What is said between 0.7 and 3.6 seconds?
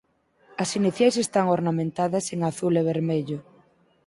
iniciais están ornamentadas en azul e vermello.